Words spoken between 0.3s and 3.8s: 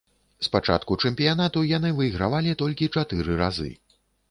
З пачатку чэмпіянату яны выйгравалі толькі чатыры разы.